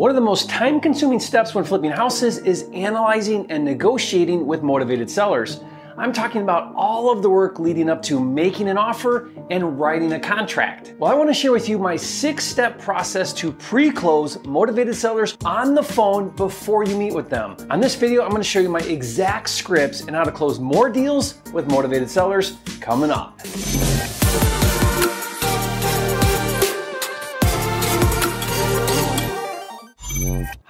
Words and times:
One 0.00 0.08
of 0.08 0.14
the 0.14 0.22
most 0.22 0.48
time 0.48 0.80
consuming 0.80 1.20
steps 1.20 1.54
when 1.54 1.62
flipping 1.62 1.90
houses 1.90 2.38
is 2.38 2.70
analyzing 2.72 3.44
and 3.50 3.62
negotiating 3.62 4.46
with 4.46 4.62
motivated 4.62 5.10
sellers. 5.10 5.60
I'm 5.98 6.10
talking 6.10 6.40
about 6.40 6.72
all 6.74 7.12
of 7.12 7.20
the 7.20 7.28
work 7.28 7.58
leading 7.58 7.90
up 7.90 8.00
to 8.04 8.18
making 8.18 8.70
an 8.70 8.78
offer 8.78 9.28
and 9.50 9.78
writing 9.78 10.14
a 10.14 10.18
contract. 10.18 10.94
Well, 10.98 11.12
I 11.12 11.14
want 11.14 11.28
to 11.28 11.34
share 11.34 11.52
with 11.52 11.68
you 11.68 11.78
my 11.78 11.96
six 11.96 12.46
step 12.46 12.78
process 12.78 13.34
to 13.34 13.52
pre 13.52 13.90
close 13.90 14.42
motivated 14.46 14.96
sellers 14.96 15.36
on 15.44 15.74
the 15.74 15.82
phone 15.82 16.30
before 16.30 16.82
you 16.82 16.96
meet 16.96 17.12
with 17.12 17.28
them. 17.28 17.58
On 17.68 17.78
this 17.78 17.94
video, 17.94 18.22
I'm 18.22 18.30
going 18.30 18.40
to 18.40 18.48
show 18.48 18.60
you 18.60 18.70
my 18.70 18.80
exact 18.80 19.50
scripts 19.50 20.00
and 20.00 20.16
how 20.16 20.24
to 20.24 20.32
close 20.32 20.58
more 20.58 20.88
deals 20.88 21.42
with 21.52 21.70
motivated 21.70 22.08
sellers 22.08 22.56
coming 22.80 23.10
up. 23.10 23.38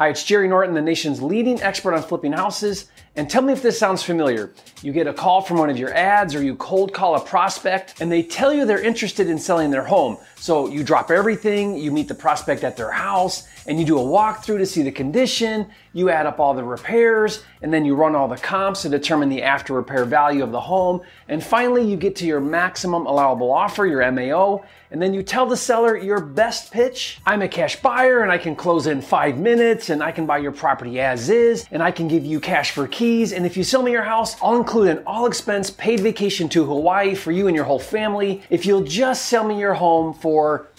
Hi, 0.00 0.08
it's 0.08 0.24
Jerry 0.24 0.48
Norton, 0.48 0.72
the 0.72 0.80
nation's 0.80 1.20
leading 1.20 1.60
expert 1.60 1.92
on 1.92 2.02
flipping 2.02 2.32
houses. 2.32 2.86
And 3.16 3.28
tell 3.28 3.42
me 3.42 3.52
if 3.52 3.60
this 3.60 3.78
sounds 3.78 4.02
familiar. 4.02 4.50
You 4.80 4.94
get 4.94 5.06
a 5.06 5.12
call 5.12 5.42
from 5.42 5.58
one 5.58 5.68
of 5.68 5.76
your 5.76 5.92
ads 5.92 6.34
or 6.34 6.42
you 6.42 6.56
cold 6.56 6.94
call 6.94 7.16
a 7.16 7.20
prospect 7.20 8.00
and 8.00 8.10
they 8.10 8.22
tell 8.22 8.50
you 8.50 8.64
they're 8.64 8.80
interested 8.80 9.28
in 9.28 9.38
selling 9.38 9.70
their 9.70 9.84
home. 9.84 10.16
So 10.40 10.68
you 10.68 10.82
drop 10.82 11.10
everything, 11.10 11.76
you 11.76 11.92
meet 11.92 12.08
the 12.08 12.14
prospect 12.14 12.64
at 12.64 12.74
their 12.74 12.90
house, 12.90 13.46
and 13.66 13.78
you 13.78 13.84
do 13.84 13.98
a 13.98 14.02
walkthrough 14.02 14.56
to 14.56 14.64
see 14.64 14.80
the 14.82 14.90
condition, 14.90 15.66
you 15.92 16.08
add 16.08 16.24
up 16.24 16.40
all 16.40 16.54
the 16.54 16.64
repairs, 16.64 17.44
and 17.60 17.70
then 17.70 17.84
you 17.84 17.94
run 17.94 18.14
all 18.14 18.26
the 18.26 18.38
comps 18.38 18.80
to 18.82 18.88
determine 18.88 19.28
the 19.28 19.42
after 19.42 19.74
repair 19.74 20.06
value 20.06 20.42
of 20.42 20.50
the 20.50 20.60
home. 20.60 21.02
And 21.28 21.44
finally, 21.44 21.86
you 21.86 21.98
get 21.98 22.16
to 22.16 22.26
your 22.26 22.40
maximum 22.40 23.04
allowable 23.04 23.52
offer, 23.52 23.84
your 23.86 24.10
MAO, 24.10 24.64
and 24.92 25.00
then 25.00 25.14
you 25.14 25.22
tell 25.22 25.46
the 25.46 25.56
seller 25.56 25.96
your 25.96 26.20
best 26.20 26.72
pitch. 26.72 27.20
I'm 27.24 27.42
a 27.42 27.48
cash 27.48 27.80
buyer 27.80 28.22
and 28.22 28.32
I 28.32 28.38
can 28.38 28.56
close 28.56 28.88
in 28.88 29.00
five 29.02 29.38
minutes 29.38 29.90
and 29.90 30.02
I 30.02 30.10
can 30.10 30.26
buy 30.26 30.38
your 30.38 30.50
property 30.50 30.98
as 30.98 31.30
is 31.30 31.66
and 31.70 31.80
I 31.80 31.92
can 31.92 32.08
give 32.08 32.24
you 32.24 32.40
cash 32.40 32.72
for 32.72 32.88
keys. 32.88 33.32
And 33.32 33.46
if 33.46 33.56
you 33.56 33.62
sell 33.62 33.82
me 33.82 33.92
your 33.92 34.02
house, 34.02 34.36
I'll 34.42 34.56
include 34.56 34.88
an 34.88 35.02
all 35.06 35.26
expense 35.26 35.70
paid 35.70 36.00
vacation 36.00 36.48
to 36.50 36.64
Hawaii 36.64 37.14
for 37.14 37.30
you 37.30 37.46
and 37.46 37.54
your 37.54 37.66
whole 37.66 37.78
family 37.78 38.42
if 38.50 38.66
you'll 38.66 38.82
just 38.82 39.26
sell 39.26 39.44
me 39.44 39.60
your 39.60 39.74
home 39.74 40.12
for 40.12 40.29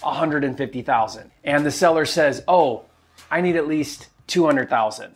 150,000. 0.02 1.31
And 1.44 1.66
the 1.66 1.71
seller 1.71 2.05
says, 2.05 2.44
"Oh, 2.47 2.83
I 3.30 3.41
need 3.41 3.55
at 3.55 3.67
least 3.67 4.08
200,000." 4.27 5.13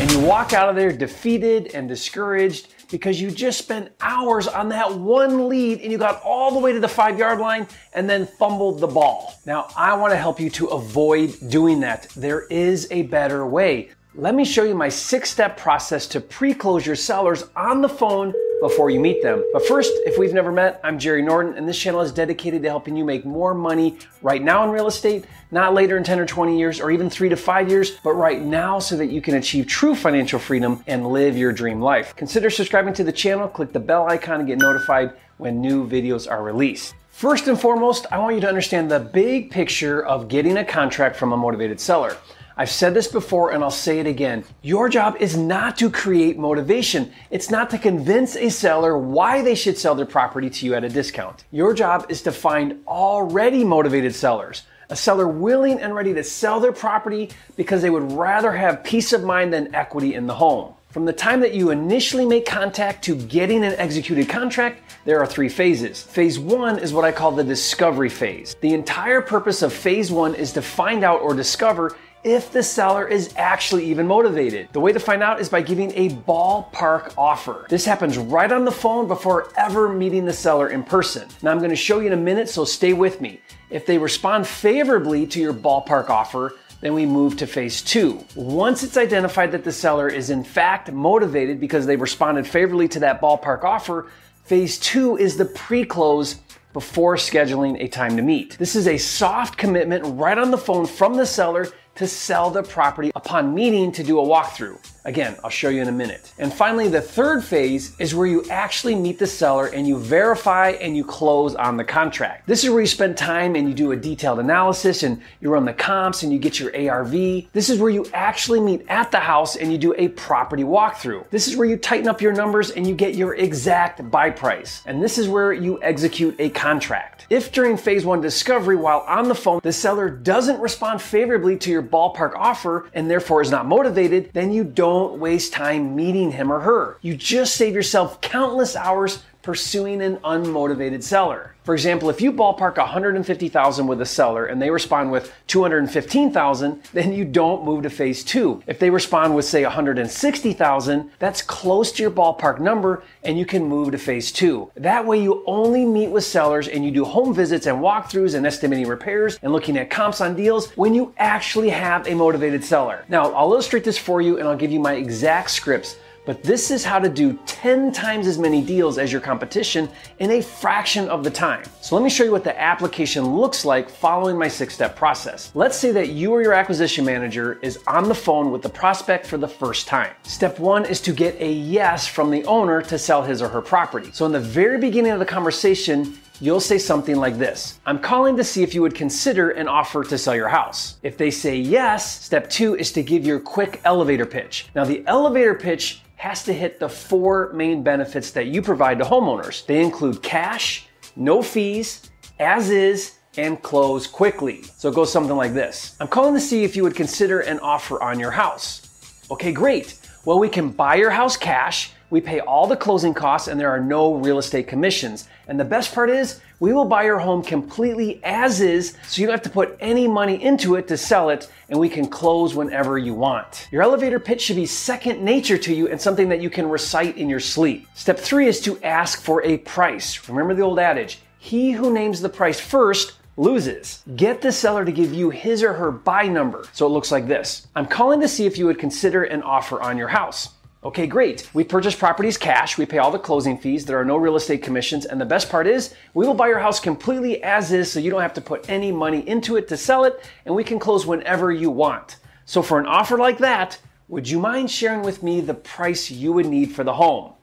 And 0.00 0.10
you 0.12 0.20
walk 0.20 0.52
out 0.52 0.68
of 0.68 0.76
there 0.76 0.92
defeated 0.92 1.72
and 1.74 1.88
discouraged 1.88 2.68
because 2.90 3.20
you 3.20 3.30
just 3.30 3.58
spent 3.58 3.90
hours 4.00 4.46
on 4.46 4.68
that 4.70 4.94
one 4.94 5.48
lead 5.48 5.80
and 5.80 5.92
you 5.92 5.98
got 5.98 6.22
all 6.22 6.52
the 6.52 6.58
way 6.58 6.72
to 6.72 6.80
the 6.80 6.88
five 6.88 7.18
yard 7.18 7.38
line 7.38 7.66
and 7.92 8.08
then 8.08 8.26
fumbled 8.26 8.80
the 8.80 8.86
ball. 8.86 9.34
Now, 9.44 9.68
I 9.76 9.96
want 9.96 10.12
to 10.12 10.16
help 10.16 10.40
you 10.40 10.50
to 10.50 10.66
avoid 10.68 11.34
doing 11.48 11.80
that. 11.80 12.08
There 12.16 12.42
is 12.42 12.86
a 12.90 13.02
better 13.02 13.46
way. 13.46 13.90
Let 14.20 14.34
me 14.34 14.44
show 14.44 14.64
you 14.64 14.74
my 14.74 14.88
six 14.88 15.30
step 15.30 15.56
process 15.56 16.08
to 16.08 16.20
pre 16.20 16.52
close 16.52 16.84
your 16.84 16.96
sellers 16.96 17.44
on 17.54 17.82
the 17.82 17.88
phone 17.88 18.34
before 18.60 18.90
you 18.90 18.98
meet 18.98 19.22
them. 19.22 19.44
But 19.52 19.64
first, 19.64 19.92
if 20.06 20.18
we've 20.18 20.32
never 20.32 20.50
met, 20.50 20.80
I'm 20.82 20.98
Jerry 20.98 21.22
Norton, 21.22 21.54
and 21.54 21.68
this 21.68 21.78
channel 21.78 22.00
is 22.00 22.10
dedicated 22.10 22.64
to 22.64 22.68
helping 22.68 22.96
you 22.96 23.04
make 23.04 23.24
more 23.24 23.54
money 23.54 23.96
right 24.20 24.42
now 24.42 24.64
in 24.64 24.70
real 24.70 24.88
estate, 24.88 25.24
not 25.52 25.72
later 25.72 25.96
in 25.96 26.02
10 26.02 26.18
or 26.18 26.26
20 26.26 26.58
years 26.58 26.80
or 26.80 26.90
even 26.90 27.08
three 27.08 27.28
to 27.28 27.36
five 27.36 27.70
years, 27.70 27.92
but 28.02 28.14
right 28.14 28.42
now 28.42 28.80
so 28.80 28.96
that 28.96 29.06
you 29.06 29.20
can 29.20 29.36
achieve 29.36 29.68
true 29.68 29.94
financial 29.94 30.40
freedom 30.40 30.82
and 30.88 31.06
live 31.06 31.36
your 31.36 31.52
dream 31.52 31.80
life. 31.80 32.16
Consider 32.16 32.50
subscribing 32.50 32.94
to 32.94 33.04
the 33.04 33.12
channel, 33.12 33.46
click 33.46 33.72
the 33.72 33.78
bell 33.78 34.08
icon, 34.08 34.40
and 34.40 34.48
get 34.48 34.58
notified 34.58 35.12
when 35.36 35.60
new 35.60 35.88
videos 35.88 36.28
are 36.28 36.42
released. 36.42 36.96
First 37.10 37.46
and 37.46 37.60
foremost, 37.60 38.06
I 38.10 38.18
want 38.18 38.34
you 38.34 38.40
to 38.40 38.48
understand 38.48 38.90
the 38.90 38.98
big 38.98 39.52
picture 39.52 40.04
of 40.04 40.26
getting 40.26 40.56
a 40.56 40.64
contract 40.64 41.14
from 41.14 41.32
a 41.32 41.36
motivated 41.36 41.78
seller. 41.78 42.16
I've 42.60 42.70
said 42.70 42.92
this 42.92 43.06
before 43.06 43.52
and 43.52 43.62
I'll 43.62 43.70
say 43.70 44.00
it 44.00 44.06
again. 44.08 44.42
Your 44.62 44.88
job 44.88 45.16
is 45.20 45.36
not 45.36 45.78
to 45.78 45.88
create 45.88 46.36
motivation. 46.36 47.12
It's 47.30 47.52
not 47.52 47.70
to 47.70 47.78
convince 47.78 48.34
a 48.34 48.48
seller 48.48 48.98
why 48.98 49.42
they 49.42 49.54
should 49.54 49.78
sell 49.78 49.94
their 49.94 50.04
property 50.04 50.50
to 50.50 50.66
you 50.66 50.74
at 50.74 50.82
a 50.82 50.88
discount. 50.88 51.44
Your 51.52 51.72
job 51.72 52.06
is 52.08 52.22
to 52.22 52.32
find 52.32 52.82
already 52.88 53.62
motivated 53.62 54.12
sellers. 54.12 54.64
A 54.90 54.96
seller 54.96 55.28
willing 55.28 55.80
and 55.80 55.94
ready 55.94 56.12
to 56.14 56.24
sell 56.24 56.58
their 56.58 56.72
property 56.72 57.30
because 57.54 57.80
they 57.80 57.90
would 57.90 58.10
rather 58.10 58.50
have 58.50 58.82
peace 58.82 59.12
of 59.12 59.22
mind 59.22 59.52
than 59.52 59.72
equity 59.72 60.14
in 60.14 60.26
the 60.26 60.34
home. 60.34 60.74
From 60.88 61.04
the 61.04 61.12
time 61.12 61.40
that 61.40 61.54
you 61.54 61.70
initially 61.70 62.24
make 62.24 62.46
contact 62.46 63.04
to 63.04 63.14
getting 63.14 63.62
an 63.62 63.74
executed 63.74 64.28
contract, 64.28 64.80
there 65.04 65.20
are 65.20 65.26
three 65.26 65.50
phases. 65.50 66.02
Phase 66.02 66.38
one 66.38 66.78
is 66.78 66.92
what 66.94 67.04
I 67.04 67.12
call 67.12 67.30
the 67.30 67.44
discovery 67.44 68.08
phase. 68.08 68.56
The 68.62 68.72
entire 68.72 69.20
purpose 69.20 69.62
of 69.62 69.72
phase 69.72 70.10
one 70.10 70.34
is 70.34 70.52
to 70.54 70.62
find 70.62 71.04
out 71.04 71.20
or 71.20 71.34
discover 71.34 71.94
if 72.24 72.52
the 72.52 72.62
seller 72.62 73.06
is 73.06 73.32
actually 73.36 73.84
even 73.86 74.06
motivated. 74.06 74.68
The 74.72 74.80
way 74.80 74.92
to 74.92 75.00
find 75.00 75.22
out 75.22 75.40
is 75.40 75.48
by 75.48 75.62
giving 75.62 75.92
a 75.94 76.10
ballpark 76.10 77.14
offer. 77.16 77.66
This 77.68 77.84
happens 77.84 78.18
right 78.18 78.50
on 78.50 78.64
the 78.64 78.72
phone 78.72 79.06
before 79.06 79.52
ever 79.56 79.88
meeting 79.88 80.24
the 80.24 80.32
seller 80.32 80.68
in 80.68 80.82
person. 80.82 81.28
Now 81.42 81.52
I'm 81.52 81.60
to 81.60 81.76
show 81.76 82.00
you 82.00 82.08
in 82.08 82.12
a 82.12 82.16
minute, 82.16 82.48
so 82.48 82.64
stay 82.64 82.92
with 82.92 83.20
me. 83.20 83.40
If 83.70 83.86
they 83.86 83.98
respond 83.98 84.46
favorably 84.46 85.26
to 85.28 85.40
your 85.40 85.54
ballpark 85.54 86.08
offer, 86.08 86.54
then 86.80 86.94
we 86.94 87.06
move 87.06 87.36
to 87.36 87.46
phase 87.46 87.82
two. 87.82 88.24
Once 88.34 88.82
it's 88.82 88.96
identified 88.96 89.52
that 89.52 89.64
the 89.64 89.72
seller 89.72 90.08
is 90.08 90.30
in 90.30 90.44
fact 90.44 90.90
motivated 90.92 91.60
because 91.60 91.86
they 91.86 91.96
responded 91.96 92.46
favorably 92.46 92.88
to 92.88 93.00
that 93.00 93.20
ballpark 93.20 93.64
offer, 93.64 94.10
phase 94.44 94.78
two 94.78 95.16
is 95.16 95.36
the 95.36 95.44
pre 95.44 95.84
close 95.84 96.36
before 96.72 97.16
scheduling 97.16 97.82
a 97.82 97.88
time 97.88 98.16
to 98.16 98.22
meet. 98.22 98.56
This 98.58 98.76
is 98.76 98.86
a 98.86 98.98
soft 98.98 99.58
commitment 99.58 100.04
right 100.18 100.38
on 100.38 100.50
the 100.50 100.58
phone 100.58 100.86
from 100.86 101.16
the 101.16 101.26
seller 101.26 101.68
to 101.98 102.06
sell 102.06 102.50
the 102.50 102.62
property 102.62 103.10
upon 103.14 103.54
meeting 103.54 103.90
to 103.92 104.04
do 104.04 104.20
a 104.20 104.22
walkthrough. 104.22 104.78
Again, 105.04 105.36
I'll 105.44 105.50
show 105.50 105.68
you 105.68 105.80
in 105.80 105.88
a 105.88 105.92
minute. 105.92 106.32
And 106.38 106.52
finally, 106.52 106.88
the 106.88 107.00
third 107.00 107.44
phase 107.44 107.94
is 107.98 108.14
where 108.14 108.26
you 108.26 108.44
actually 108.50 108.94
meet 108.94 109.18
the 109.18 109.26
seller 109.26 109.66
and 109.66 109.86
you 109.86 109.96
verify 109.96 110.70
and 110.70 110.96
you 110.96 111.04
close 111.04 111.54
on 111.54 111.76
the 111.76 111.84
contract. 111.84 112.46
This 112.46 112.64
is 112.64 112.70
where 112.70 112.80
you 112.80 112.86
spend 112.86 113.16
time 113.16 113.54
and 113.54 113.68
you 113.68 113.74
do 113.74 113.92
a 113.92 113.96
detailed 113.96 114.40
analysis 114.40 115.04
and 115.04 115.22
you 115.40 115.50
run 115.50 115.64
the 115.64 115.72
comps 115.72 116.22
and 116.22 116.32
you 116.32 116.38
get 116.38 116.58
your 116.58 116.74
ARV. 116.76 117.12
This 117.52 117.70
is 117.70 117.78
where 117.78 117.90
you 117.90 118.06
actually 118.12 118.60
meet 118.60 118.84
at 118.88 119.10
the 119.10 119.20
house 119.20 119.56
and 119.56 119.70
you 119.70 119.78
do 119.78 119.94
a 119.96 120.08
property 120.08 120.64
walkthrough. 120.64 121.30
This 121.30 121.46
is 121.46 121.56
where 121.56 121.68
you 121.68 121.76
tighten 121.76 122.08
up 122.08 122.20
your 122.20 122.32
numbers 122.32 122.70
and 122.70 122.86
you 122.86 122.94
get 122.94 123.14
your 123.14 123.34
exact 123.36 124.10
buy 124.10 124.30
price. 124.30 124.82
And 124.84 125.02
this 125.02 125.16
is 125.16 125.28
where 125.28 125.52
you 125.52 125.80
execute 125.82 126.34
a 126.38 126.50
contract. 126.50 127.26
If 127.30 127.52
during 127.52 127.76
phase 127.76 128.04
one 128.04 128.20
discovery, 128.20 128.76
while 128.76 129.04
on 129.06 129.28
the 129.28 129.34
phone, 129.34 129.60
the 129.62 129.72
seller 129.72 130.08
doesn't 130.10 130.60
respond 130.60 131.00
favorably 131.00 131.56
to 131.58 131.70
your 131.70 131.82
ballpark 131.82 132.34
offer 132.34 132.90
and 132.94 133.10
therefore 133.10 133.42
is 133.42 133.50
not 133.50 133.66
motivated, 133.66 134.30
then 134.32 134.52
you 134.52 134.64
don't 134.64 134.87
waste 134.96 135.52
time 135.52 135.94
meeting 135.96 136.32
him 136.32 136.52
or 136.52 136.60
her. 136.60 136.98
You 137.00 137.16
just 137.16 137.54
save 137.54 137.74
yourself 137.74 138.20
countless 138.20 138.76
hours 138.76 139.22
pursuing 139.42 140.02
an 140.02 140.16
unmotivated 140.18 141.02
seller. 141.02 141.54
For 141.68 141.74
example, 141.74 142.08
if 142.08 142.22
you 142.22 142.32
ballpark 142.32 142.78
150,000 142.78 143.86
with 143.86 144.00
a 144.00 144.06
seller 144.06 144.46
and 144.46 144.60
they 144.60 144.70
respond 144.70 145.12
with 145.12 145.30
215,000, 145.48 146.82
then 146.94 147.12
you 147.12 147.26
don't 147.26 147.62
move 147.62 147.82
to 147.82 147.90
phase 147.90 148.24
2. 148.24 148.62
If 148.66 148.78
they 148.78 148.88
respond 148.88 149.36
with 149.36 149.44
say 149.44 149.64
160,000, 149.64 151.10
that's 151.18 151.42
close 151.42 151.92
to 151.92 152.02
your 152.02 152.10
ballpark 152.10 152.58
number 152.58 153.02
and 153.22 153.38
you 153.38 153.44
can 153.44 153.64
move 153.64 153.92
to 153.92 153.98
phase 153.98 154.32
2. 154.32 154.72
That 154.76 155.04
way 155.04 155.22
you 155.22 155.44
only 155.46 155.84
meet 155.84 156.08
with 156.08 156.24
sellers 156.24 156.68
and 156.68 156.82
you 156.84 156.90
do 156.90 157.04
home 157.04 157.34
visits 157.34 157.66
and 157.66 157.78
walkthroughs 157.78 158.34
and 158.34 158.46
estimating 158.46 158.86
repairs 158.86 159.38
and 159.42 159.52
looking 159.52 159.76
at 159.76 159.90
comps 159.90 160.22
on 160.22 160.34
deals 160.34 160.70
when 160.70 160.94
you 160.94 161.12
actually 161.18 161.68
have 161.68 162.08
a 162.08 162.14
motivated 162.14 162.64
seller. 162.64 163.04
Now, 163.10 163.30
I'll 163.32 163.52
illustrate 163.52 163.84
this 163.84 163.98
for 163.98 164.22
you 164.22 164.38
and 164.38 164.48
I'll 164.48 164.56
give 164.56 164.72
you 164.72 164.80
my 164.80 164.94
exact 164.94 165.50
scripts 165.50 165.96
but 166.28 166.42
this 166.42 166.70
is 166.70 166.84
how 166.84 166.98
to 166.98 167.08
do 167.08 167.38
10 167.46 167.90
times 167.90 168.26
as 168.26 168.38
many 168.38 168.60
deals 168.60 168.98
as 168.98 169.10
your 169.10 169.18
competition 169.22 169.88
in 170.18 170.30
a 170.32 170.42
fraction 170.42 171.08
of 171.08 171.24
the 171.24 171.30
time. 171.30 171.64
So 171.80 171.94
let 171.94 172.04
me 172.04 172.10
show 172.10 172.22
you 172.22 172.30
what 172.30 172.44
the 172.44 172.60
application 172.60 173.34
looks 173.34 173.64
like 173.64 173.88
following 173.88 174.36
my 174.36 174.46
six 174.46 174.74
step 174.74 174.94
process. 174.94 175.50
Let's 175.54 175.78
say 175.78 175.90
that 175.92 176.10
you 176.10 176.30
or 176.34 176.42
your 176.42 176.52
acquisition 176.52 177.06
manager 177.06 177.58
is 177.62 177.78
on 177.86 178.10
the 178.10 178.14
phone 178.14 178.50
with 178.52 178.60
the 178.60 178.68
prospect 178.68 179.24
for 179.24 179.38
the 179.38 179.48
first 179.48 179.86
time. 179.86 180.12
Step 180.24 180.58
one 180.58 180.84
is 180.84 181.00
to 181.00 181.14
get 181.14 181.34
a 181.40 181.50
yes 181.50 182.06
from 182.06 182.30
the 182.30 182.44
owner 182.44 182.82
to 182.82 182.98
sell 182.98 183.22
his 183.22 183.40
or 183.40 183.48
her 183.48 183.62
property. 183.62 184.10
So 184.12 184.26
in 184.26 184.32
the 184.32 184.38
very 184.38 184.76
beginning 184.76 185.12
of 185.12 185.20
the 185.20 185.24
conversation, 185.24 186.18
you'll 186.42 186.60
say 186.60 186.76
something 186.76 187.16
like 187.16 187.38
this 187.38 187.80
I'm 187.86 187.98
calling 187.98 188.36
to 188.36 188.44
see 188.44 188.62
if 188.62 188.74
you 188.74 188.82
would 188.82 188.94
consider 188.94 189.48
an 189.52 189.66
offer 189.66 190.04
to 190.04 190.18
sell 190.18 190.36
your 190.36 190.48
house. 190.48 190.98
If 191.02 191.16
they 191.16 191.30
say 191.30 191.56
yes, 191.56 192.22
step 192.22 192.50
two 192.50 192.76
is 192.76 192.92
to 192.92 193.02
give 193.02 193.24
your 193.24 193.40
quick 193.40 193.80
elevator 193.86 194.26
pitch. 194.26 194.66
Now, 194.74 194.84
the 194.84 195.02
elevator 195.06 195.54
pitch 195.54 196.02
has 196.18 196.42
to 196.44 196.52
hit 196.52 196.80
the 196.80 196.88
four 196.88 197.52
main 197.52 197.82
benefits 197.82 198.32
that 198.32 198.48
you 198.48 198.60
provide 198.60 198.98
to 198.98 199.04
homeowners. 199.04 199.64
They 199.66 199.82
include 199.82 200.22
cash, 200.22 200.88
no 201.16 201.42
fees, 201.42 202.10
as 202.38 202.70
is, 202.70 203.18
and 203.36 203.62
close 203.62 204.06
quickly. 204.08 204.62
So 204.62 204.88
it 204.88 204.96
goes 204.96 205.12
something 205.12 205.36
like 205.36 205.54
this 205.54 205.96
I'm 206.00 206.08
calling 206.08 206.34
to 206.34 206.40
see 206.40 206.64
if 206.64 206.74
you 206.74 206.82
would 206.82 206.96
consider 206.96 207.40
an 207.40 207.60
offer 207.60 208.02
on 208.02 208.18
your 208.18 208.32
house. 208.32 209.24
Okay, 209.30 209.52
great. 209.52 209.98
Well, 210.24 210.40
we 210.40 210.48
can 210.48 210.70
buy 210.70 210.96
your 210.96 211.10
house 211.10 211.36
cash 211.36 211.92
We 212.10 212.20
pay 212.20 212.40
all 212.40 212.66
the 212.66 212.76
closing 212.76 213.12
costs 213.14 213.48
and 213.48 213.60
there 213.60 213.70
are 213.70 213.80
no 213.80 214.14
real 214.14 214.38
estate 214.38 214.66
commissions. 214.66 215.28
And 215.46 215.60
the 215.60 215.64
best 215.64 215.94
part 215.94 216.10
is, 216.10 216.40
we 216.60 216.72
will 216.72 216.84
buy 216.84 217.04
your 217.04 217.18
home 217.18 217.42
completely 217.42 218.20
as 218.24 218.60
is, 218.60 218.96
so 219.06 219.20
you 219.20 219.26
don't 219.26 219.34
have 219.34 219.42
to 219.42 219.50
put 219.50 219.76
any 219.78 220.08
money 220.08 220.42
into 220.42 220.74
it 220.74 220.88
to 220.88 220.96
sell 220.96 221.30
it, 221.30 221.48
and 221.68 221.78
we 221.78 221.88
can 221.88 222.08
close 222.08 222.54
whenever 222.54 222.98
you 222.98 223.14
want. 223.14 223.68
Your 223.70 223.82
elevator 223.82 224.18
pitch 224.18 224.42
should 224.42 224.56
be 224.56 224.66
second 224.66 225.22
nature 225.22 225.58
to 225.58 225.72
you 225.72 225.88
and 225.88 226.00
something 226.00 226.28
that 226.30 226.40
you 226.40 226.50
can 226.50 226.68
recite 226.68 227.16
in 227.16 227.28
your 227.28 227.38
sleep. 227.38 227.86
Step 227.94 228.18
three 228.18 228.48
is 228.48 228.60
to 228.62 228.82
ask 228.82 229.22
for 229.22 229.44
a 229.44 229.58
price. 229.58 230.28
Remember 230.28 230.54
the 230.54 230.62
old 230.62 230.80
adage, 230.80 231.20
he 231.38 231.70
who 231.70 231.92
names 231.92 232.20
the 232.20 232.28
price 232.28 232.58
first 232.58 233.12
loses. 233.36 234.02
Get 234.16 234.42
the 234.42 234.50
seller 234.50 234.84
to 234.84 234.90
give 234.90 235.14
you 235.14 235.30
his 235.30 235.62
or 235.62 235.72
her 235.74 235.92
buy 235.92 236.24
number. 236.24 236.64
So 236.72 236.86
it 236.86 236.90
looks 236.90 237.12
like 237.12 237.28
this. 237.28 237.68
I'm 237.76 237.86
calling 237.86 238.20
to 238.20 238.28
see 238.28 238.46
if 238.46 238.58
you 238.58 238.66
would 238.66 238.80
consider 238.80 239.22
an 239.22 239.42
offer 239.42 239.80
on 239.80 239.96
your 239.96 240.08
house. 240.08 240.48
Okay, 240.88 241.06
great. 241.06 241.46
We 241.52 241.64
purchase 241.64 241.94
properties 241.94 242.38
cash. 242.38 242.78
We 242.78 242.86
pay 242.86 242.96
all 242.96 243.10
the 243.10 243.18
closing 243.18 243.58
fees. 243.58 243.84
There 243.84 244.00
are 244.00 244.06
no 244.06 244.16
real 244.16 244.36
estate 244.36 244.62
commissions. 244.62 245.04
And 245.04 245.20
the 245.20 245.26
best 245.26 245.50
part 245.50 245.66
is 245.66 245.94
we 246.14 246.26
will 246.26 246.32
buy 246.32 246.48
your 246.48 246.60
house 246.60 246.80
completely 246.80 247.42
as 247.42 247.72
is 247.72 247.92
so 247.92 248.00
you 248.00 248.10
don't 248.10 248.22
have 248.22 248.32
to 248.32 248.40
put 248.40 248.70
any 248.70 248.90
money 248.90 249.20
into 249.28 249.58
it 249.58 249.68
to 249.68 249.76
sell 249.76 250.04
it 250.04 250.18
and 250.46 250.54
we 250.54 250.64
can 250.64 250.78
close 250.78 251.04
whenever 251.04 251.52
you 251.52 251.70
want. 251.70 252.16
So 252.46 252.62
for 252.62 252.80
an 252.80 252.86
offer 252.86 253.18
like 253.18 253.36
that, 253.36 253.78
would 254.08 254.30
you 254.30 254.40
mind 254.40 254.70
sharing 254.70 255.02
with 255.02 255.22
me 255.22 255.42
the 255.42 255.52
price 255.52 256.10
you 256.10 256.32
would 256.32 256.46
need 256.46 256.72
for 256.72 256.84
the 256.84 256.94
home? 256.94 257.34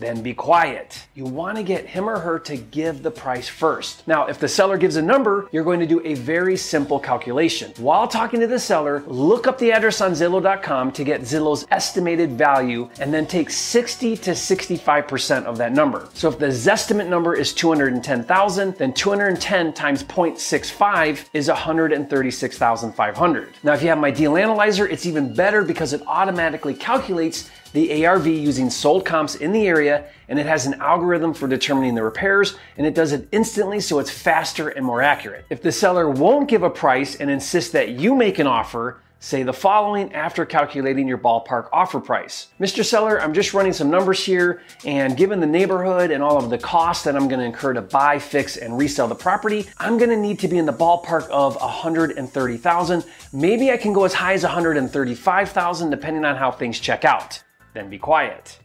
Then 0.00 0.22
be 0.22 0.34
quiet. 0.34 1.06
You 1.14 1.26
want 1.26 1.58
to 1.58 1.62
get 1.62 1.86
him 1.86 2.08
or 2.08 2.18
her 2.18 2.38
to 2.40 2.56
give 2.56 3.02
the 3.02 3.10
price 3.10 3.48
first. 3.48 4.06
Now, 4.08 4.26
if 4.26 4.38
the 4.38 4.48
seller 4.48 4.76
gives 4.76 4.96
a 4.96 5.02
number, 5.02 5.48
you're 5.52 5.64
going 5.64 5.80
to 5.80 5.86
do 5.86 6.00
a 6.04 6.14
very 6.14 6.56
simple 6.56 6.98
calculation. 6.98 7.72
While 7.76 8.08
talking 8.08 8.40
to 8.40 8.46
the 8.46 8.58
seller, 8.58 9.02
look 9.06 9.46
up 9.46 9.58
the 9.58 9.72
address 9.72 10.00
on 10.00 10.12
Zillow.com 10.12 10.92
to 10.92 11.04
get 11.04 11.20
Zillow's 11.20 11.66
estimated 11.70 12.32
value 12.32 12.88
and 12.98 13.12
then 13.12 13.26
take 13.26 13.50
60 13.50 14.16
to 14.16 14.30
65% 14.30 15.44
of 15.44 15.58
that 15.58 15.72
number. 15.72 16.08
So 16.14 16.28
if 16.28 16.38
the 16.38 16.46
Zestimate 16.46 17.08
number 17.08 17.34
is 17.34 17.52
210,000, 17.52 18.76
then 18.76 18.92
210 18.92 19.72
times 19.74 20.02
0.65 20.04 21.26
is 21.32 21.48
136,500. 21.48 23.48
Now, 23.62 23.74
if 23.74 23.82
you 23.82 23.88
have 23.88 23.98
my 23.98 24.10
deal 24.10 24.36
analyzer, 24.36 24.88
it's 24.88 25.06
even 25.06 25.34
better 25.34 25.62
because 25.62 25.92
it 25.92 26.02
automatically 26.06 26.74
calculates 26.74 27.50
the 27.72 28.04
ARV 28.04 28.26
using 28.26 28.70
sold 28.70 29.04
comps 29.04 29.34
in 29.34 29.52
the 29.52 29.66
area, 29.66 30.06
and 30.28 30.38
it 30.38 30.46
has 30.46 30.66
an 30.66 30.74
algorithm 30.80 31.34
for 31.34 31.48
determining 31.48 31.94
the 31.94 32.02
repairs, 32.02 32.56
and 32.76 32.86
it 32.86 32.94
does 32.94 33.12
it 33.12 33.28
instantly 33.32 33.80
so 33.80 33.98
it's 33.98 34.10
faster 34.10 34.68
and 34.68 34.84
more 34.84 35.02
accurate. 35.02 35.44
If 35.50 35.62
the 35.62 35.72
seller 35.72 36.08
won't 36.08 36.48
give 36.48 36.62
a 36.62 36.70
price 36.70 37.16
and 37.16 37.30
insists 37.30 37.72
that 37.72 37.90
you 37.90 38.14
make 38.14 38.38
an 38.38 38.46
offer, 38.46 39.00
say 39.22 39.42
the 39.42 39.52
following 39.52 40.12
after 40.14 40.46
calculating 40.46 41.06
your 41.06 41.18
ballpark 41.18 41.68
offer 41.74 42.00
price. 42.00 42.48
Mr. 42.58 42.82
Seller, 42.82 43.20
I'm 43.20 43.34
just 43.34 43.52
running 43.52 43.74
some 43.74 43.90
numbers 43.90 44.24
here, 44.24 44.62
and 44.86 45.14
given 45.14 45.40
the 45.40 45.46
neighborhood 45.46 46.10
and 46.10 46.22
all 46.22 46.38
of 46.38 46.48
the 46.48 46.56
costs 46.56 47.04
that 47.04 47.14
I'm 47.14 47.28
gonna 47.28 47.44
incur 47.44 47.74
to 47.74 47.82
buy, 47.82 48.18
fix, 48.18 48.56
and 48.56 48.78
resell 48.78 49.08
the 49.08 49.14
property, 49.14 49.68
I'm 49.78 49.98
gonna 49.98 50.16
need 50.16 50.38
to 50.38 50.48
be 50.48 50.56
in 50.56 50.64
the 50.64 50.72
ballpark 50.72 51.28
of 51.28 51.56
130,000. 51.60 53.04
Maybe 53.32 53.70
I 53.70 53.76
can 53.76 53.92
go 53.92 54.04
as 54.04 54.14
high 54.14 54.32
as 54.32 54.42
135,000 54.42 55.90
depending 55.90 56.24
on 56.24 56.36
how 56.36 56.50
things 56.50 56.80
check 56.80 57.04
out 57.04 57.42
then 57.74 57.90
be 57.90 57.98
quiet. 57.98 58.58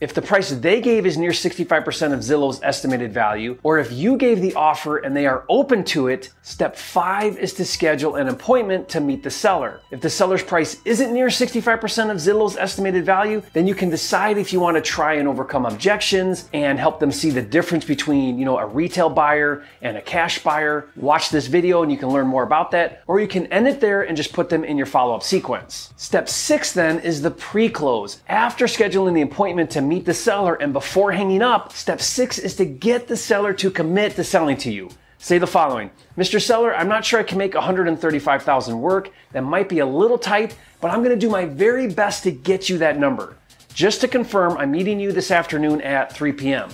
If 0.00 0.14
the 0.14 0.22
price 0.22 0.48
they 0.48 0.80
gave 0.80 1.04
is 1.04 1.18
near 1.18 1.30
65% 1.30 2.14
of 2.14 2.20
Zillow's 2.20 2.58
estimated 2.62 3.12
value, 3.12 3.58
or 3.62 3.78
if 3.78 3.92
you 3.92 4.16
gave 4.16 4.40
the 4.40 4.54
offer 4.54 4.96
and 4.96 5.14
they 5.14 5.26
are 5.26 5.44
open 5.50 5.84
to 5.84 6.08
it, 6.08 6.30
step 6.40 6.74
five 6.74 7.36
is 7.36 7.52
to 7.54 7.66
schedule 7.66 8.16
an 8.16 8.28
appointment 8.28 8.88
to 8.88 9.00
meet 9.00 9.22
the 9.22 9.30
seller. 9.30 9.82
If 9.90 10.00
the 10.00 10.08
seller's 10.08 10.42
price 10.42 10.80
isn't 10.86 11.12
near 11.12 11.26
65% 11.26 12.10
of 12.10 12.16
Zillow's 12.16 12.56
estimated 12.56 13.04
value, 13.04 13.42
then 13.52 13.66
you 13.66 13.74
can 13.74 13.90
decide 13.90 14.38
if 14.38 14.54
you 14.54 14.60
want 14.60 14.78
to 14.78 14.80
try 14.80 15.14
and 15.14 15.28
overcome 15.28 15.66
objections 15.66 16.48
and 16.54 16.78
help 16.78 16.98
them 16.98 17.12
see 17.12 17.28
the 17.28 17.42
difference 17.42 17.84
between, 17.84 18.38
you 18.38 18.46
know, 18.46 18.56
a 18.56 18.66
retail 18.66 19.10
buyer 19.10 19.66
and 19.82 19.98
a 19.98 20.02
cash 20.02 20.42
buyer. 20.42 20.88
Watch 20.96 21.28
this 21.28 21.46
video 21.46 21.82
and 21.82 21.92
you 21.92 21.98
can 21.98 22.08
learn 22.08 22.26
more 22.26 22.44
about 22.44 22.70
that, 22.70 23.02
or 23.06 23.20
you 23.20 23.28
can 23.28 23.48
end 23.48 23.68
it 23.68 23.80
there 23.80 24.00
and 24.00 24.16
just 24.16 24.32
put 24.32 24.48
them 24.48 24.64
in 24.64 24.78
your 24.78 24.86
follow-up 24.86 25.22
sequence. 25.22 25.92
Step 25.98 26.26
six 26.26 26.72
then 26.72 27.00
is 27.00 27.20
the 27.20 27.30
pre-close. 27.30 28.22
After 28.30 28.64
scheduling 28.64 29.12
the 29.12 29.20
appointment 29.20 29.68
to 29.72 29.89
meet 29.90 30.06
the 30.06 30.14
seller. 30.14 30.54
And 30.54 30.72
before 30.72 31.10
hanging 31.10 31.42
up, 31.42 31.72
step 31.72 32.00
six 32.00 32.38
is 32.38 32.54
to 32.56 32.64
get 32.64 33.08
the 33.08 33.16
seller 33.16 33.52
to 33.54 33.70
commit 33.70 34.14
to 34.16 34.24
selling 34.24 34.56
to 34.58 34.70
you. 34.70 34.88
Say 35.18 35.36
the 35.36 35.46
following 35.46 35.90
Mr. 36.16 36.40
Seller, 36.40 36.74
I'm 36.74 36.88
not 36.88 37.04
sure 37.04 37.20
I 37.20 37.24
can 37.24 37.36
make 37.36 37.54
135,000 37.54 38.80
work. 38.80 39.10
That 39.32 39.42
might 39.42 39.68
be 39.68 39.80
a 39.80 39.86
little 39.86 40.16
tight, 40.16 40.56
but 40.80 40.90
I'm 40.90 41.02
to 41.04 41.16
do 41.16 41.28
my 41.28 41.44
very 41.44 41.88
best 41.88 42.22
to 42.22 42.30
get 42.30 42.70
you 42.70 42.78
that 42.78 42.98
number. 42.98 43.36
Just 43.74 44.00
to 44.00 44.08
confirm, 44.08 44.56
I'm 44.56 44.70
meeting 44.70 44.98
you 44.98 45.12
this 45.12 45.30
afternoon 45.30 45.82
at 45.82 46.12
3 46.12 46.32
p.m. 46.32 46.70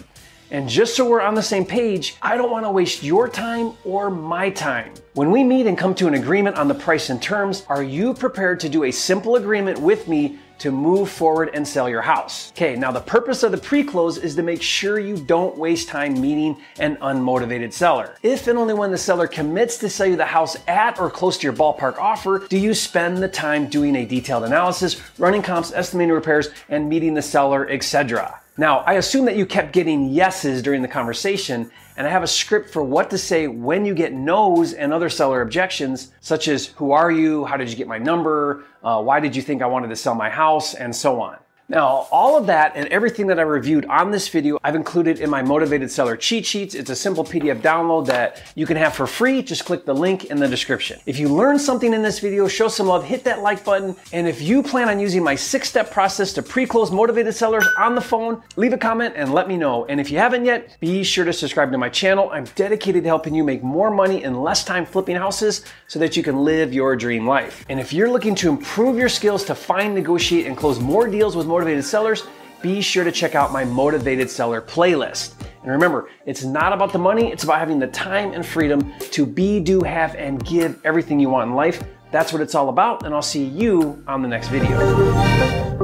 And 0.51 0.69
just 0.69 0.95
so 0.95 1.09
we're 1.09 1.23
on 1.23 1.35
the 1.35 1.43
same 1.43 1.67
page, 1.67 2.17
I 2.23 2.37
don't 2.37 2.53
want 2.53 2.65
to 2.67 2.71
waste 2.71 3.03
your 3.03 3.29
time 3.29 3.73
or 3.85 4.11
my 4.11 4.51
time. 4.51 4.93
When 5.15 5.33
we 5.33 5.43
meet 5.43 5.67
and 5.67 5.77
come 5.77 5.95
to 5.97 6.07
an 6.07 6.15
agreement 6.15 6.57
on 6.57 6.69
the 6.69 6.75
price 6.75 7.11
and 7.11 7.21
terms, 7.21 7.65
are 7.69 7.83
you 7.83 8.15
prepared 8.15 8.61
to 8.61 8.69
do 8.69 8.85
a 8.85 8.93
simple 8.93 9.37
agreement 9.37 9.81
with 9.81 10.07
me 10.07 10.39
to 10.59 10.71
move 10.71 11.11
forward 11.11 11.51
and 11.55 11.67
sell 11.67 11.89
your 11.89 12.03
house. 12.03 12.53
Okay, 12.53 12.77
now 12.77 12.91
the 12.91 13.01
purpose 13.01 13.43
of 13.43 13.53
the 13.53 13.59
pre-close 13.59 14.19
is 14.19 14.35
to 14.37 14.43
make 14.43 14.63
sure 14.63 14.99
you 14.99 15.17
don't 15.17 15.57
waste 15.57 15.89
time 15.89 16.21
meeting 16.21 16.57
an 16.79 16.97
unmotivated 16.97 17.73
seller. 17.73 18.17
If 18.23 18.47
and 18.49 18.59
only 18.59 18.75
when 18.75 18.91
the 18.91 18.99
seller 18.99 19.27
commits 19.27 19.77
to 19.79 19.91
sell 19.91 20.07
you 20.07 20.17
the 20.17 20.25
house 20.25 20.57
at 20.67 20.99
or 20.99 21.11
close 21.11 21.37
to 21.39 21.45
your 21.45 21.53
ballpark 21.53 21.99
offer, 21.99 22.47
do 22.49 22.59
you 22.59 22.75
spend 22.75 23.19
the 23.19 23.29
time 23.29 23.69
doing 23.69 23.97
a 23.97 24.07
detailed 24.07 24.45
analysis, 24.45 25.01
running 25.19 25.43
comps, 25.43 25.73
estimating 25.73 26.15
repairs, 26.15 26.49
and 26.69 26.89
meeting 26.89 27.15
the 27.15 27.23
seller, 27.23 27.69
etc. 27.69 28.41
Now, 28.59 28.79
I 28.81 28.95
assume 28.95 29.27
that 29.27 29.37
you 29.37 29.45
kept 29.45 29.75
getting 29.75 30.09
yeses 30.09 30.63
during 30.63 30.81
the 30.81 30.89
conversation, 30.89 31.71
and 31.99 32.07
I 32.07 32.11
have 32.11 32.23
a 32.23 32.27
script 32.27 32.71
for 32.71 32.83
what 32.83 33.11
to 33.11 33.19
say 33.19 33.49
when 33.49 33.85
you 33.85 33.95
get 33.95 34.15
no's 34.15 34.73
and 34.73 34.95
other 34.95 35.11
seller 35.11 35.43
objections, 35.43 36.13
such 36.21 36.49
as 36.49 36.67
who 36.69 36.93
are 36.93 37.11
you, 37.11 37.45
how 37.45 37.59
did 37.59 37.69
you 37.69 37.77
get 37.77 37.87
my 37.87 37.99
number, 37.99 38.65
uh, 38.83 39.03
why 39.03 39.21
did 39.21 39.37
you 39.37 39.43
think 39.43 39.61
I 39.61 39.67
wanted 39.67 39.89
to 39.89 39.97
sell 39.97 40.15
my 40.15 40.31
house, 40.31 40.73
and 40.73 40.95
so 40.95 41.21
on. 41.21 41.37
Now, 41.69 42.07
all 42.13 42.39
of 42.39 42.47
that 42.47 42.75
and 42.77 42.87
everything 42.91 43.27
that 43.27 43.41
I 43.41 43.43
reviewed 43.43 43.87
on 43.87 44.13
this 44.13 44.29
video, 44.29 44.57
I've 44.63 44.77
included 44.77 45.19
in 45.19 45.29
my 45.29 45.43
Motivated 45.43 45.91
Seller 45.91 46.17
cheat 46.17 46.47
sheets. 46.47 46.77
It's 46.77 46.91
a 46.91 46.95
simple 46.95 47.25
PDF 47.25 47.61
download 47.61 48.07
that 48.07 48.41
you 48.55 48.67
can 48.67 48.77
have 48.77 48.95
for 48.95 49.05
free. 49.09 49.43
Just 49.43 49.65
click 49.65 49.85
the 49.85 49.93
link 49.93 50.27
in 50.27 50.39
the 50.39 50.47
description. 50.47 51.01
If 51.07 51.19
you 51.19 51.29
learned 51.29 51.61
something 51.61 51.93
in 51.93 52.03
this 52.03 52.21
video, 52.21 52.47
show 52.47 52.69
some 52.69 52.87
love, 52.87 53.03
hit 53.03 53.25
that 53.25 53.43
like 53.43 53.65
button. 53.65 53.97
And 54.13 54.29
if 54.29 54.41
you 54.41 54.63
plan 54.63 54.89
on 54.89 55.01
using 55.01 55.25
my 55.25 55.35
six 55.35 55.69
step 55.69 55.91
process 55.91 56.33
to 56.35 56.43
pre 56.43 56.67
close 56.67 56.93
motivated 56.93 57.35
sellers 57.35 57.67
on 57.77 57.97
the 57.97 58.01
phone, 58.01 58.41
leave 58.55 58.73
a 58.73 58.79
comment 58.79 59.15
and 59.17 59.35
let 59.35 59.49
me 59.49 59.57
know. 59.57 59.87
And 59.87 60.01
if 60.01 60.09
you 60.09 60.19
haven't 60.19 60.45
yet, 60.45 60.77
be 60.79 61.03
sure 61.03 61.25
to 61.25 61.33
subscribe 61.33 61.73
to 61.73 61.79
my 61.79 61.89
channel. 61.89 62.31
I'm 62.31 62.45
dedicated 62.55 63.03
to 63.03 63.09
helping 63.09 63.35
you 63.35 63.43
make 63.43 63.65
more 63.65 63.91
money 63.91 64.23
in 64.23 64.41
less 64.41 64.65
time 64.65 64.87
flipping 64.87 65.17
houses 65.17 65.65
so 65.89 65.99
that 65.99 66.17
you 66.17 66.23
can 66.23 66.45
live 66.45 66.73
your 66.73 66.95
dream 66.95 67.27
life. 67.27 67.67
And 67.69 67.81
if 67.81 67.93
you're 67.93 68.11
looking 68.11 68.37
to 68.37 68.51
improve 68.51 68.97
your 68.97 69.09
skills 69.09 69.43
to 69.47 69.57
find, 69.57 69.97
negotiate, 69.97 70.47
and 70.47 70.57
close 70.57 70.79
more 70.79 71.09
deals 71.09 71.35
with 71.35 71.56
motivated 71.57 71.83
sellers, 71.83 72.25
be 72.61 72.83
sure 72.83 73.03
to 73.03 73.11
check 73.11 73.35
out 73.35 73.51
my 73.51 73.65
motivated 73.65 74.29
seller 74.29 74.61
playlist. 74.61 75.41
And 75.63 75.71
remember, 75.71 76.11
it's 76.27 76.45
not 76.45 76.75
about 76.75 76.93
the 76.93 76.99
money, 76.99 77.33
it's 77.33 77.45
about 77.45 77.61
having 77.61 77.79
the 77.79 77.87
time 77.87 78.35
and 78.35 78.45
freedom 78.45 78.93
to 79.13 79.25
be, 79.25 79.59
do, 79.59 79.81
have, 79.81 80.15
and 80.17 80.45
give 80.45 80.79
everything 80.85 81.19
you 81.19 81.31
want 81.31 81.49
in 81.49 81.57
life. 81.57 81.83
That's 82.13 82.31
what 82.31 82.43
it's 82.43 82.55
all 82.55 82.69
about, 82.69 83.07
and 83.07 83.15
I'll 83.15 83.23
see 83.23 83.43
you 83.43 84.05
on 84.07 84.21
the 84.21 84.29
next 84.29 84.49
video. 84.49 85.76